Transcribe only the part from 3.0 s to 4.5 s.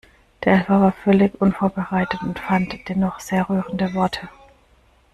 sehr rührende Worte.